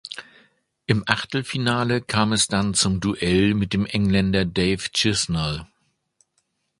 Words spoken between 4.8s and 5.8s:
Chisnall.